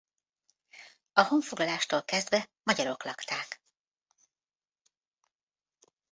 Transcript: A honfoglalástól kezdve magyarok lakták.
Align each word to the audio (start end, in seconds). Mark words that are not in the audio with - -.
A 1.13 1.21
honfoglalástól 1.21 2.03
kezdve 2.03 2.49
magyarok 2.63 3.03
lakták. 3.03 3.61